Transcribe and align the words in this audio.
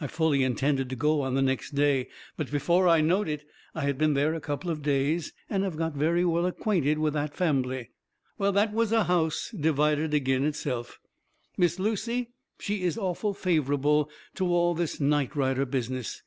I 0.00 0.06
fully 0.06 0.44
intended 0.44 0.88
to 0.90 0.94
go 0.94 1.22
on 1.22 1.34
the 1.34 1.42
next 1.42 1.72
day, 1.74 2.08
but 2.36 2.48
before 2.48 2.86
I 2.86 3.00
knowed 3.00 3.26
it 3.28 3.44
I 3.74 3.90
been 3.90 4.14
there 4.14 4.32
a 4.32 4.40
couple 4.40 4.70
of 4.70 4.82
days, 4.82 5.32
and 5.50 5.64
have 5.64 5.76
got 5.76 5.94
very 5.96 6.24
well 6.24 6.46
acquainted 6.46 6.98
with 6.98 7.14
that 7.14 7.34
fambly. 7.34 7.90
Well, 8.38 8.52
that 8.52 8.72
was 8.72 8.92
a 8.92 9.02
house 9.02 9.50
divided 9.50 10.14
agin 10.14 10.44
itself. 10.44 11.00
Miss 11.58 11.80
Lucy, 11.80 12.28
she 12.60 12.84
is 12.84 12.96
awful 12.96 13.34
favourable 13.34 14.08
to 14.36 14.46
all 14.46 14.76
this 14.76 15.00
nightrider 15.00 15.68
business. 15.68 16.22